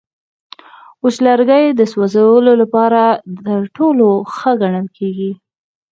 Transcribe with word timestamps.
وچ 1.03 1.15
لرګی 1.25 1.65
د 1.69 1.81
سوځولو 1.91 2.53
لپاره 2.61 3.01
تر 3.45 3.61
ټولو 3.77 4.07
ښه 4.35 4.51
ګڼل 4.61 4.87
کېږي. 4.97 5.31